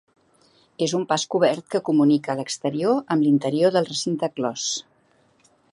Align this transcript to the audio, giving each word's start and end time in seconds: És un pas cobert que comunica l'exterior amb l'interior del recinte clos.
És 0.85 0.95
un 0.99 1.03
pas 1.11 1.25
cobert 1.35 1.67
que 1.75 1.81
comunica 1.89 2.37
l'exterior 2.41 2.99
amb 3.17 3.27
l'interior 3.27 3.77
del 3.79 3.91
recinte 3.93 4.31
clos. 4.39 4.67